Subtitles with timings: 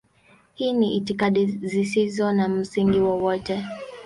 [0.53, 3.65] Hizi ni itikadi zisizo na msingi wowote.